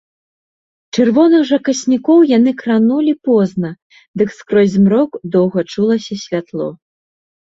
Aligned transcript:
Чырвоных 1.01 1.41
жа 1.49 1.57
каснікоў 1.67 2.19
яны 2.37 2.51
кранулі 2.61 3.13
позна, 3.29 3.71
дык 4.21 4.29
скрозь 4.39 4.73
змрок 4.77 5.11
доўга 5.35 5.59
чулася 5.75 6.15
святло. 6.23 6.69